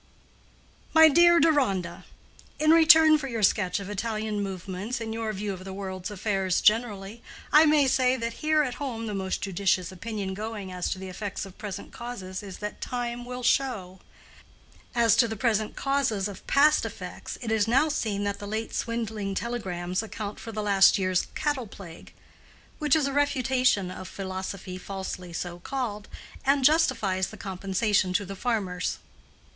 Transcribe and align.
MY 0.95 1.09
DEAR 1.09 1.39
DERONDA,—In 1.39 2.71
return 2.71 3.19
for 3.19 3.27
your 3.27 3.43
sketch 3.43 3.79
of 3.79 3.87
Italian 3.87 4.41
movements 4.41 4.99
and 4.99 5.13
your 5.13 5.31
view 5.31 5.53
of 5.53 5.63
the 5.63 5.75
world's 5.75 6.09
affairs 6.09 6.59
generally, 6.59 7.21
I 7.53 7.67
may 7.67 7.85
say 7.85 8.15
that 8.17 8.33
here 8.41 8.63
at 8.63 8.73
home 8.81 9.05
the 9.05 9.13
most 9.13 9.41
judicious 9.43 9.91
opinion 9.91 10.33
going 10.33 10.71
as 10.71 10.89
to 10.89 10.97
the 10.97 11.07
effects 11.07 11.45
of 11.45 11.55
present 11.59 11.93
causes 11.93 12.41
is 12.41 12.57
that 12.57 12.81
"time 12.81 13.25
will 13.25 13.43
show." 13.43 13.99
As 14.95 15.15
to 15.17 15.27
the 15.27 15.35
present 15.35 15.75
causes 15.75 16.27
of 16.27 16.47
past 16.47 16.83
effects, 16.83 17.37
it 17.39 17.51
is 17.51 17.67
now 17.67 17.87
seen 17.87 18.23
that 18.23 18.39
the 18.39 18.47
late 18.47 18.73
swindling 18.73 19.35
telegrams 19.35 20.01
account 20.01 20.39
for 20.39 20.51
the 20.51 20.63
last 20.63 20.97
year's 20.97 21.27
cattle 21.35 21.67
plague—which 21.67 22.95
is 22.95 23.05
a 23.05 23.13
refutation 23.13 23.91
of 23.91 24.07
philosophy 24.07 24.79
falsely 24.79 25.31
so 25.31 25.59
called, 25.59 26.07
and 26.43 26.65
justifies 26.65 27.27
the 27.27 27.37
compensation 27.37 28.13
to 28.13 28.25
the 28.25 28.35
farmers. 28.35 28.97